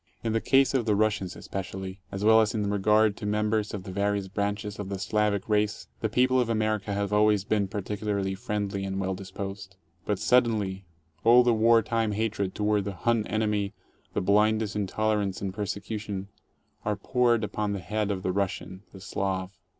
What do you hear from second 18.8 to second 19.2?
the